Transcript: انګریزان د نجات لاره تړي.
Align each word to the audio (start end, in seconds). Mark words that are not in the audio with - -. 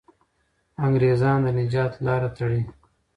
انګریزان 0.85 1.37
د 1.45 1.47
نجات 1.59 1.91
لاره 2.05 2.29
تړي. 2.37 2.61